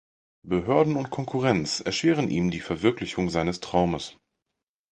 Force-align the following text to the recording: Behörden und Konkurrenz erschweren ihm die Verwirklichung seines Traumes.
Behörden 0.43 0.95
und 0.95 1.11
Konkurrenz 1.11 1.79
erschweren 1.79 2.31
ihm 2.31 2.49
die 2.49 2.59
Verwirklichung 2.59 3.29
seines 3.29 3.59
Traumes. 3.59 4.17